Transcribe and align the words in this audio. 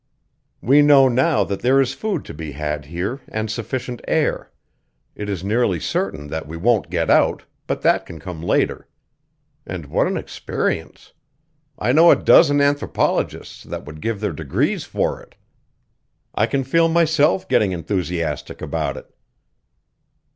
"We 0.61 0.81
know 0.81 1.07
now 1.07 1.43
that 1.43 1.59
there 1.59 1.79
is 1.79 1.93
food 1.93 2.25
to 2.25 2.33
be 2.33 2.53
had 2.53 2.85
here 2.85 3.21
and 3.27 3.51
sufficient 3.51 4.01
air. 4.07 4.51
It 5.13 5.29
is 5.29 5.43
nearly 5.43 5.79
certain 5.79 6.25
that 6.29 6.47
we 6.47 6.57
won't 6.57 6.89
get 6.89 7.11
out, 7.11 7.43
but 7.67 7.83
that 7.83 8.07
can 8.07 8.19
come 8.19 8.41
later. 8.41 8.87
And 9.63 9.85
what 9.85 10.07
an 10.07 10.17
experience! 10.17 11.13
I 11.77 11.91
know 11.91 12.09
a 12.09 12.15
dozen 12.15 12.61
anthropologists 12.61 13.63
that 13.65 13.85
would 13.85 14.01
give 14.01 14.21
their 14.21 14.33
degrees 14.33 14.85
for 14.85 15.21
it. 15.21 15.35
I 16.33 16.47
can 16.47 16.63
feel 16.63 16.89
myself 16.89 17.47
getting 17.47 17.71
enthusiastic 17.71 18.59
about 18.59 18.97
it." 18.97 19.05